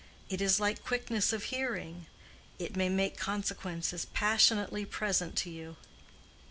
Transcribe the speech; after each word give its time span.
It 0.29 0.41
is 0.41 0.59
like 0.59 0.83
quickness 0.83 1.31
of 1.31 1.43
hearing. 1.53 2.07
It 2.57 2.75
may 2.75 2.89
make 2.89 3.17
consequences 3.17 4.05
passionately 4.11 4.83
present 4.83 5.35
to 5.35 5.51
you." 5.51 5.75